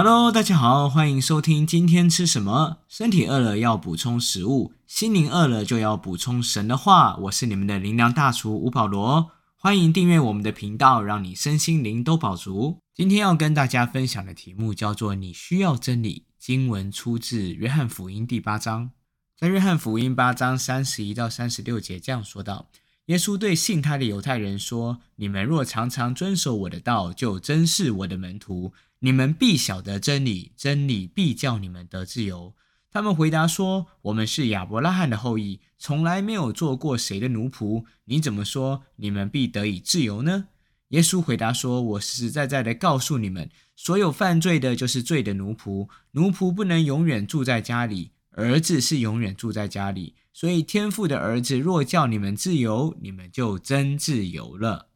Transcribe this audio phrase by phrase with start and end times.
[0.00, 2.76] Hello，大家好，欢迎收听今天吃什么。
[2.86, 7.16] 身体饿了要补充食物，心灵饿了就要补充神的话。
[7.22, 12.78] 我是你们的灵粮大厨吴保罗，欢迎订阅我们的频道，让你身心灵都饱足。
[12.94, 16.26] 今天要跟大家分享的题目叫做“你需要真理”。
[16.38, 18.92] 经文出自约翰福音第八章，
[19.36, 22.68] 在约翰福音八章三十一到三十六节这样说道：
[23.06, 32.54] 耶稣对信他的犹太人说：“你们若常常遵守我的道，就真是我的门徒。”你们必晓得真理，真理必叫你们得自由。
[32.90, 37.84] 他们回答说：“我们是亚伯拉罕的后裔，从来没有做过谁的奴仆。
[38.06, 40.46] 你怎么说你们必得以自由呢？”
[40.88, 45.88] 耶稣回答说：“我实实在在的告诉你们，所有犯罪的，就是罪的奴仆。
[46.12, 50.14] 奴仆不能永远住在家里，儿子是永远住在家里。
[50.32, 54.87] 所以天父的儿子若叫你们自由，你们就真自由了。”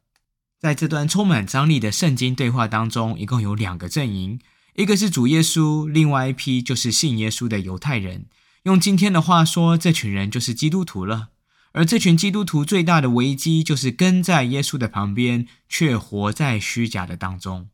[0.63, 4.39] 在这段充满张力的圣经对话当中，一共有两个阵营，
[4.75, 8.27] 一个是主耶稣，另外一批就是信耶稣的犹太人。
[8.63, 11.31] 用今天的话说，这群人就是基督徒了。
[11.73, 17.67] 而这群基督徒最大的危机，就是跟在耶稣的旁边，却活在虚假的当中。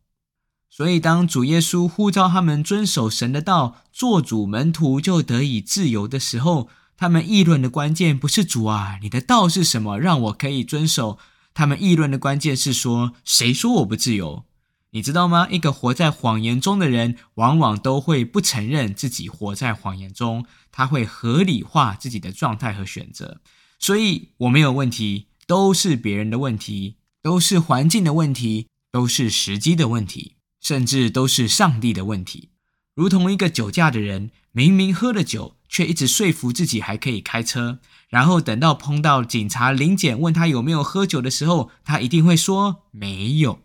[0.67, 11.19] 所以，当主耶稣呼召他们遵守神的道，做主门徒就得以自由的时候，他们议论的关键不是主啊，你的道是什么，让我可以遵守。
[11.59, 14.45] 他们议论的关键是说：“谁说我不自由？
[14.91, 15.49] 你知道吗？
[15.51, 23.41] 一个活在谎言中的人，往往都会不承认自己活在谎言中，他会合理化自己的状态和选择。
[23.77, 32.51] 所以，我没有问题，都是别人的问题，都是环境的问题，都是时机的问题，甚至都是上帝的问题。
[32.95, 43.61] 如同一个酒驾的人，明明喝了酒，却一直说服自己还可以开车。”然后等到碰到警察临检问他有没有喝酒的时候，他一定会说没有。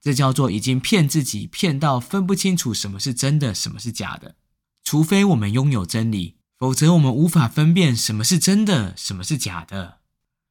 [0.00, 4.34] 这叫做已经骗自己，骗到分不清楚什么是真的，什么是假的。
[4.82, 10.00] 除非我们拥有真理，否则我们无法分辨什么是真的，什么是假的。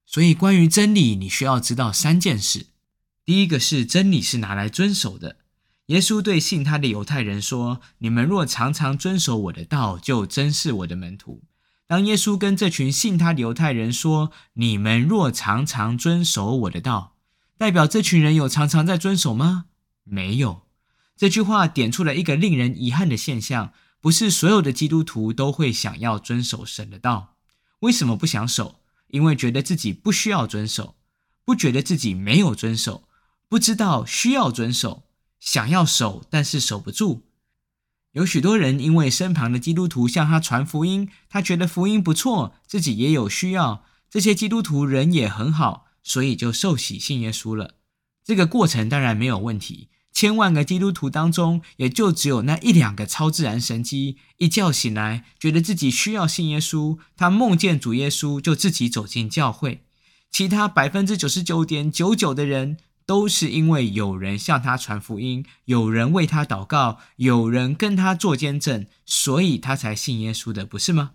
[0.05, 2.67] 所以，关于真理，你需要知道三件事。
[3.25, 5.37] 第一个是真理是拿来遵守的。
[5.87, 11.43] 耶稣对信他的犹太人说：“你们若常常遵守我的道，就真是我的门徒。”
[11.87, 17.15] 当耶稣跟这群信他犹太人说：“你们若常常遵守我的道”，
[17.57, 19.65] 代表这群人有常常在遵守吗？
[20.03, 20.63] 没有。
[21.15, 27.35] 这句话点出了一个令人遗憾的现象：不是所有的基督徒都会想要遵守神的道。
[27.79, 28.79] 为什么不想守？
[29.09, 30.95] 因为觉得自己不需要遵守，
[31.45, 33.07] 不觉得自己没有遵守，
[33.47, 35.03] 不知道需要遵守，
[35.39, 37.27] 想要守但是守不住。
[38.13, 47.75] 有许多人因为身旁的基督徒向他传福音，他觉得福音不错，自己也有需要，这些基督徒人也很好，所以就受洗信耶稣了。
[48.23, 49.89] 这个过程当然没有问题。
[50.13, 59.85] 千万个基督徒当中，也就只有那一两个超自然神机，一觉醒来觉得自己需要信耶稣，他梦见主耶稣就自己走进教会。
[60.29, 62.77] 其他百分之九十九点九九的人。
[63.05, 71.11] 都是因为有人向他传福音，有人为他祷告，有人跟他做见证，所以他才信耶稣的，不是吗？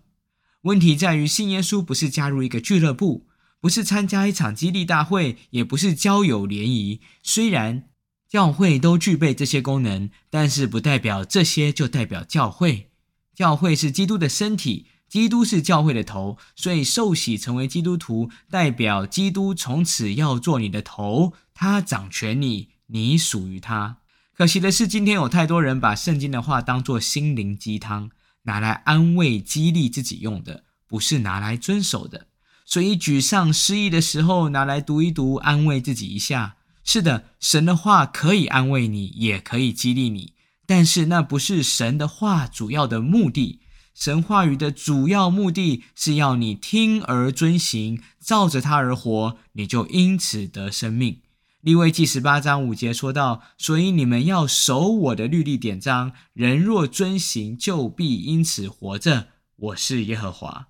[0.62, 3.26] 问题在于，信耶稣不是加入一个俱乐部，
[3.60, 7.00] 不是参加一场激励大会，也不是交友联谊。
[7.22, 7.84] 虽然
[8.28, 12.90] 教会都具备这些功能，但是不代表这些就代表教会。
[13.34, 14.86] 教会是基督的身体。
[15.08, 23.96] 基督是教会的头，所以受洗成为基督徒，代表基督从此要做你的头，他掌权你，你属于他。
[24.32, 28.10] 可惜的是，今天有太多人把圣经的话当作心灵鸡汤，
[28.44, 32.28] 拿来安慰、激励自己用的，不是拿来遵守的。
[32.64, 36.54] 所以沮丧、失意的时候，拿来读一读，安慰自己一下。
[36.84, 43.62] 是的，神的话可以安慰你，也可以激励你，但是那不是神的话主要的目的。
[43.96, 51.22] 神话语的主要目的是要你听而遵行，照着它而活，你就因此得生命。
[51.68, 59.26] 利未记十八章五节说到：“所以你们要守我的律例典章，人若遵行，就必因此活着。
[59.56, 60.68] 我是耶和华。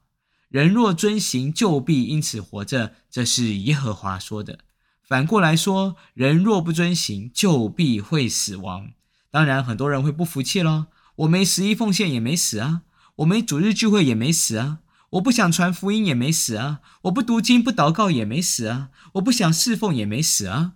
[0.48, 2.94] 人若遵行，就必因此活着。
[3.08, 4.58] 这是耶和华说的。
[5.06, 8.90] 反过来说，人若不遵行，就必会死亡。
[9.30, 12.82] 当然，很多人会不服气咯，我没十一奉献也没死啊。”
[13.18, 14.78] 我没主日聚会也没死啊，
[15.10, 20.74] 我不想传福音也没死啊，我不读经不祷告也没死啊，我不想侍奉也没死啊。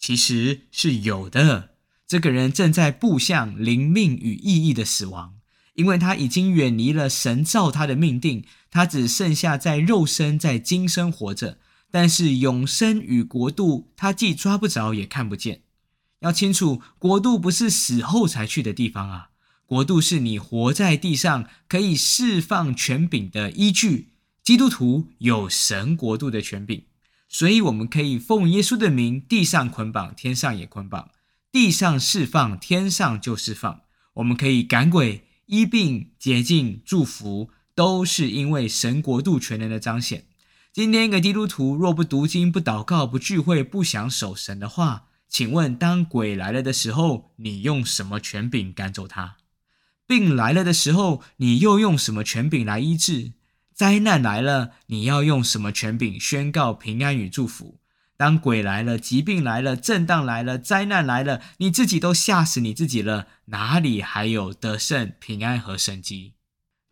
[0.00, 1.72] 其实是有的，
[2.08, 5.34] 这个人正在步向灵命与意义的死亡，
[5.74, 11.58] 因为他已经远离了神造他的命定，他只剩下在肉身在今生活着，
[11.90, 15.62] 但是永生与国度他既抓不着也看不见。
[16.20, 19.28] 要清楚，国度不是死后才去的地方啊，
[19.66, 24.08] 国度是你活在地上可以释放权柄的依据。
[24.42, 26.84] 基督徒有神国度的权柄，
[27.32, 31.12] 所以我们可以奉耶稣的名，地上捆绑，天上也捆绑；
[31.52, 33.82] 地上释放，天上就释放。
[34.14, 40.24] 我们可以赶鬼、医病、洁净、祝福，都是因为神国度全能的彰显。
[40.72, 49.36] 今天一个基督徒若不读经、不祷告、不聚会、不想守神的话，请问，当鬼来了的时候，你用什么权柄赶走他？
[50.04, 53.34] 病来了的时候，你又用什么权柄来医治？
[53.80, 57.80] 灾难来了，你要用什么权柄宣告平安与祝福？
[58.14, 66.34] 当鬼来了，疾病来了，震荡来了，灾难来了，你自己都吓死你自己了，哪里还有得胜、平安和神机？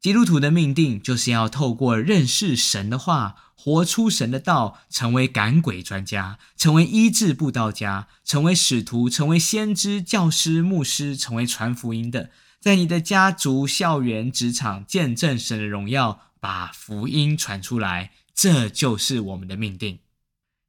[0.01, 19.99] 基督徒的命定就是要透过认识神的话，活出神的道，成为赶鬼专家，成为医治布道家，成为使徒，成为先知、教师、牧师，成为传福音的，在你的家族、校园、职场见证神的荣耀，把福音传出来，这就是我们的命定。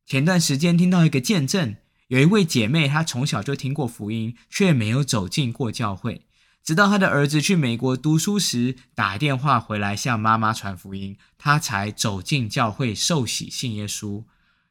[0.06, 1.76] 前段时间听到一个见证，
[2.08, 6.26] 有一位姐妹，她从小就听过福音，却没有走进过教会。
[6.64, 14.24] 直到她的儿子去美国读书时，打电话回来向妈妈传福音，她才走进教会受洗信耶稣。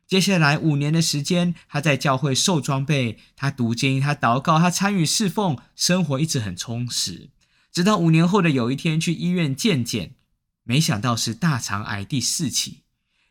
[0.06, 7.30] 接下来五年的时间，她在教会受装备，她读经，她祷告，她参与侍奉，生活一直很充实。
[7.70, 10.14] 直到五年后的有一天去医院健检，
[10.68, 12.82] 没想到是大肠癌第四期，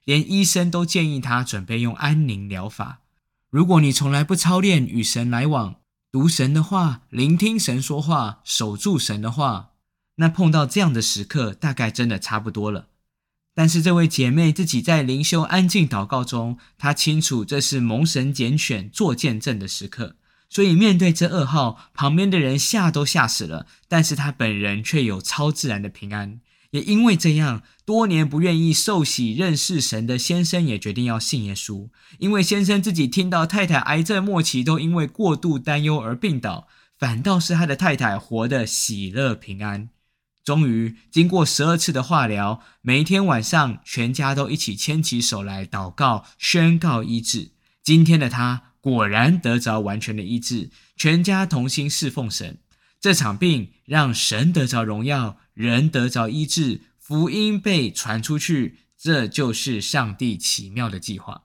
[0.05, 3.01] 连医生都建议他准备用安宁疗法。
[3.51, 5.75] 如果你从来不操练与神来往，
[6.11, 9.73] 读神的话，聆听神说话，守住神的话，
[10.15, 12.87] 那碰到这样的时刻，大概真的差不多了。
[13.53, 20.15] 但是这位姐妹自己在灵修、安静祷告中，她清楚这是蒙神拣选做见证的时刻，
[20.49, 26.39] 所以面对这噩耗，旁边的人吓都吓死了，但是她本人却有超自然的平安。
[26.71, 31.89] 也因为这样，多年不愿意受洗认识神的先生也决定要信耶稣。
[32.19, 36.67] 因为先生自己听到太太癌症末期都因为过度担忧而病倒，
[36.97, 39.89] 反倒是他的太太活得喜乐平安。
[40.43, 47.51] 终于经过十二次的化疗，每一天晚上全家都一起牵起手来祷告，宣告医治。
[47.83, 52.59] 今天的他果然得着完全的医治，全家同心侍奉神。
[53.07, 55.37] 这场病让神得着荣耀。
[55.53, 61.43] 人得着医治，福音被传出去，这就是上帝奇妙的计划。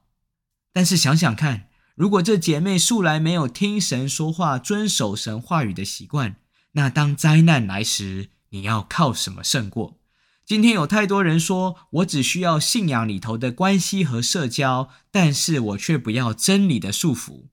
[0.73, 6.35] 但是想想看，如果这姐妹素来没有听神说话、遵守神话语的习惯，
[6.73, 10.01] 那当灾难来时，你要靠什么胜过？
[10.45, 17.45] 今天有太多人说，我只需要信仰里头的关系和社交，但是我却不要真理的束缚。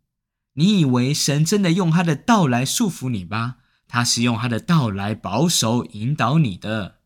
[0.54, 3.58] 你以为神真的用他的道来束缚你吗？
[3.90, 7.00] 他是用他的道来保守引导你的。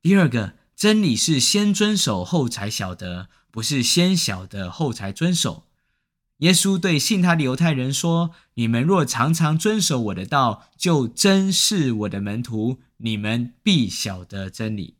[0.00, 5.66] 第二个真理是先遵守后才晓得，不是先晓得后才遵守。
[6.38, 14.96] 耶稣对信他的犹太人说：“你们若常常遵守我的道，就真是我的门徒，你们必晓得真理。”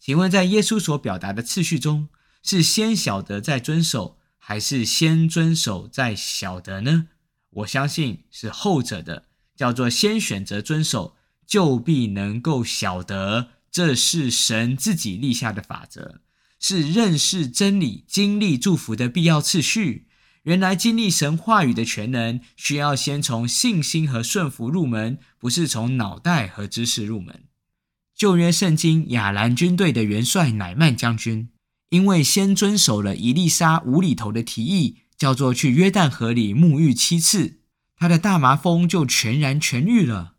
[0.00, 2.08] 请问，在耶稣所表达的次序中，
[2.42, 7.08] 是先晓得再遵守，还是先遵守再晓得呢？
[7.50, 9.26] 我相信是后者的。
[9.60, 16.22] 叫做先选择遵守，就必能够晓得，这是神自己立下的法则，
[16.58, 20.06] 是认识真理、经历祝福的必要次序。
[20.44, 27.44] 原来经历神话语的全能，需要先从信心和顺服入门，不是从脑袋和知识入门。
[28.16, 31.50] 旧约圣经亚兰军队的元帅乃曼将军，
[31.90, 37.59] 因为先遵守了伊丽莎无厘头的提议，叫做去约旦河里沐浴七次。
[38.00, 40.32] 他的大麻风就全然痊愈了，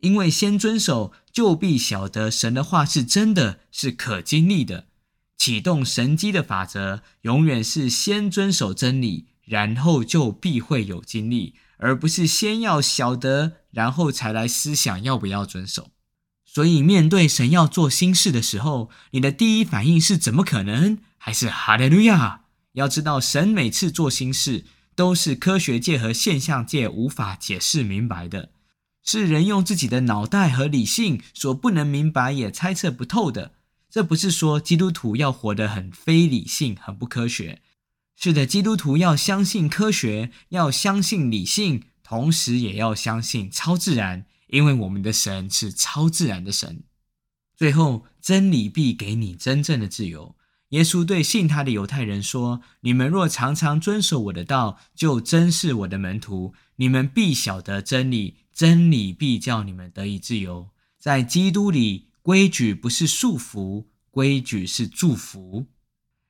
[0.00, 4.88] 因为先遵守，就必晓得神的话是真的，是可经历的。
[5.38, 15.88] 启动神机的法则，永远是先遵守真理，然后就必会有经历，而不是先要晓得，然后才来思想要不要遵守。
[16.44, 20.98] 所以，面对神要做新事的时候，你的第一反应是怎么可能？
[21.16, 22.42] 还是哈利路亚？
[22.72, 24.66] 要知道，神每次做新事。
[24.96, 28.50] 都是科学界和现象界无法解释明白的，
[29.04, 33.52] 是人用自己的脑袋和理性所不能明白也猜测不透的。
[33.90, 37.62] 这不是说基督徒要活得很非理性、很不科学。
[38.16, 46.82] 是的，基督徒要相信科学，要相信理性，同时也要相信超自然，因为我们的神是超自然的神。
[47.54, 50.35] 最后，真理必给你真正的自由。
[50.70, 56.54] 耶稣对信他的犹太人说：“你们若常常遵守我的道，就真是我的门徒。
[56.76, 60.70] 你们必晓得真理，真理必叫你们得以自由。
[60.98, 65.66] 在基督里，规矩不是束缚，规矩是祝福。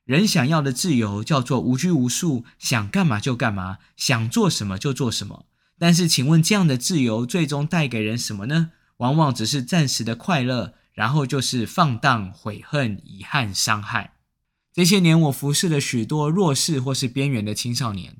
[0.04, 5.46] 人想要的自由叫做无拘无束，想干嘛就干嘛，想做什么就做什么。
[5.78, 8.72] 但是，请问这样的自由最终带给人什么呢？
[8.98, 14.12] 往往只是暂时的快乐，然后就是放荡、悔恨、遗憾、伤害。
[14.76, 18.18] 这些年，我服侍了许多弱势或是边缘的青少年，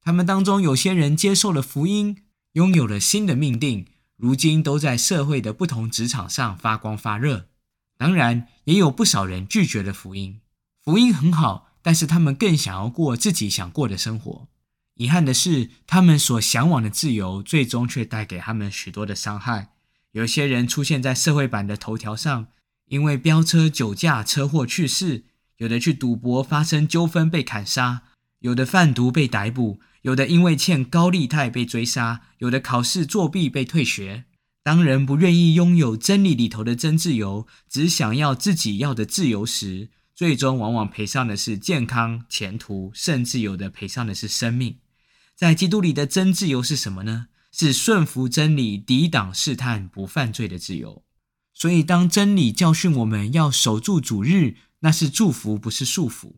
[0.00, 2.22] 他们当中有些人接受了福音，
[2.52, 7.50] 拥有了新的命定，如今都在社会的不同职场上发光发热。
[7.98, 10.40] 当然，也有不少人拒绝了福音。
[10.82, 14.48] 福音很好，但是他们更想要过自己想过的生活。
[14.94, 19.74] 遗憾的是，他们所向往的自由，最终却带给他们许多的伤害。
[20.12, 22.46] 有些人出现在社会版的头条上，
[22.86, 25.24] 因为飙车、酒驾、车祸去世；
[25.62, 28.00] 有的去赌博发生纠纷被砍杀；
[28.40, 34.24] 有的贩毒被逮捕；有的因为欠高利贷被追杀；有的考试作弊被退学。
[34.64, 44.78] 当人不愿意拥有真理里头的真自由，只想要自己要的自由时，最终往往赔上的是健康、前途，甚至有的赔上的是生命。
[45.36, 47.28] 在基督里的真自由是什么呢？
[47.52, 51.04] 是顺服真理、抵挡试探、不犯罪的自由。
[51.54, 56.34] 所以，当真理教训我们要守住主日，那是祝福，不是束缚；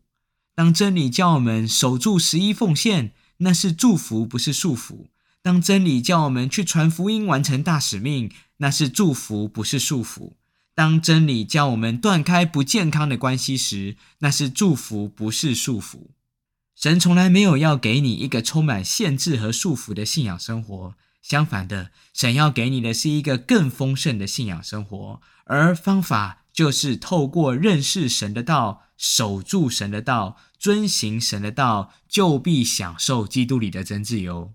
[0.55, 5.09] 当真理教我们守住十一奉献，那是祝福，不是束缚；
[5.41, 10.33] 当真理叫我们去传福音、完成大使命，那是祝福，不是束缚。
[10.73, 16.07] 当真理教我们断开不健康的关系时，那是祝福，不是束缚。
[16.75, 25.21] 神从来没有要给你一个充满限制和束缚的信仰生活，相反的，神要给你的是一个更丰盛的信仰生活。
[25.45, 34.53] 而方法就是透过认识神的道，守住神的道，遵行神的道，就必享受基督里的真自由。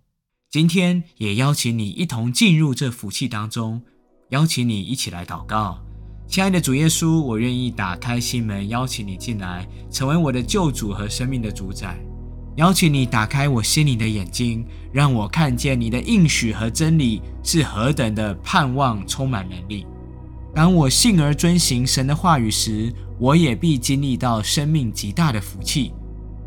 [0.50, 3.82] 今天也邀请你一同进入这福气当中，
[4.30, 5.78] 邀请你一起来祷告。
[6.26, 12.00] 亲爱的主耶稣，我愿意打开心门，邀请你进来，成为我的救主和生命的主宰。
[12.56, 19.86] 邀请你打开我心灵的眼睛，让我看见你的应许和真理是何等的盼望，充满能力。
[20.54, 25.92] 当我信而遵行神的话语时，我也必经历到生命极大的福气，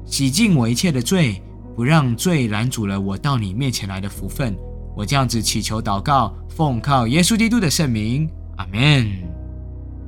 [0.05, 1.41] 洗净我一切的罪，
[1.75, 4.55] 不让罪拦阻了我到你面前来的福分。
[4.95, 9.09] 我这样子祈求祷告，奉靠耶稣基督的圣名，阿门。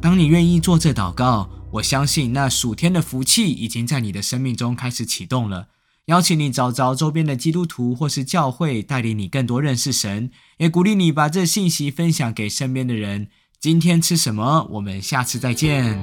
[0.02, 5.70] 当你愿意做这祷告，我相信那属天的福气已经在你的生命中开始启动了。
[6.06, 13.30] 邀请你找找周边的基督徒或是教会，带领你更多认识神，也鼓励你把这信息分享给身边的人。
[13.60, 14.68] 今天吃什么？
[14.70, 16.00] 我们下次再见。